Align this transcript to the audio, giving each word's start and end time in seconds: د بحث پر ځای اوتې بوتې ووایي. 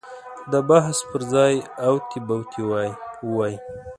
د 0.51 0.53
بحث 0.69 0.97
پر 1.09 1.21
ځای 1.33 1.55
اوتې 1.87 2.19
بوتې 2.27 2.61
ووایي. 3.23 3.57